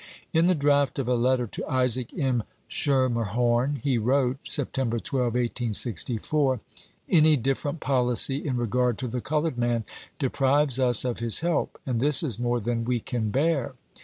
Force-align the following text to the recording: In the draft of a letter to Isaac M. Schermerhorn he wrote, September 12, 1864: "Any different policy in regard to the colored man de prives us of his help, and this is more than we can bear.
In 0.33 0.47
the 0.47 0.55
draft 0.55 0.97
of 0.97 1.07
a 1.07 1.13
letter 1.13 1.45
to 1.45 1.67
Isaac 1.67 2.07
M. 2.17 2.41
Schermerhorn 2.67 3.81
he 3.83 3.99
wrote, 3.99 4.39
September 4.47 4.97
12, 4.97 5.25
1864: 5.35 6.59
"Any 7.07 7.37
different 7.37 7.81
policy 7.81 8.43
in 8.43 8.57
regard 8.57 8.97
to 8.97 9.07
the 9.07 9.21
colored 9.21 9.59
man 9.59 9.85
de 10.17 10.27
prives 10.31 10.79
us 10.79 11.05
of 11.05 11.19
his 11.19 11.41
help, 11.41 11.79
and 11.85 11.99
this 11.99 12.23
is 12.23 12.39
more 12.39 12.59
than 12.59 12.83
we 12.83 12.99
can 12.99 13.29
bear. 13.29 13.75